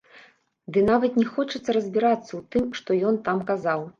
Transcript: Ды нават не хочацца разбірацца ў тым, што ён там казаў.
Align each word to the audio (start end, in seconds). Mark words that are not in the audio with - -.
Ды 0.77 0.81
нават 0.91 1.19
не 1.21 1.25
хочацца 1.35 1.69
разбірацца 1.77 2.27
ў 2.27 2.41
тым, 2.55 2.65
што 2.79 2.89
ён 3.13 3.23
там 3.31 3.45
казаў. 3.51 3.81